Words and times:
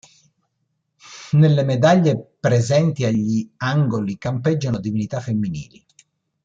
Nelle 1.33 1.63
medaglie 1.63 2.19
presenti 2.39 3.05
agli 3.05 3.47
angoli 3.59 4.17
campeggiano 4.17 4.79
divinità 4.79 5.19
femminili. 5.19 5.85